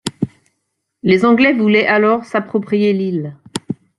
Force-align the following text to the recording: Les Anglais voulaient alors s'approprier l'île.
Les 1.03 1.25
Anglais 1.25 1.53
voulaient 1.53 1.85
alors 1.85 2.25
s'approprier 2.25 2.91
l'île. 2.91 3.37